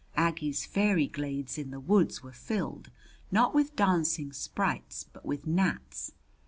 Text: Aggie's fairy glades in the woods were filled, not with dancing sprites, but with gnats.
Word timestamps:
Aggie's 0.15 0.65
fairy 0.65 1.05
glades 1.05 1.59
in 1.59 1.69
the 1.69 1.79
woods 1.79 2.23
were 2.23 2.31
filled, 2.31 2.89
not 3.31 3.53
with 3.53 3.75
dancing 3.75 4.33
sprites, 4.33 5.03
but 5.13 5.23
with 5.27 5.45
gnats. 5.45 6.11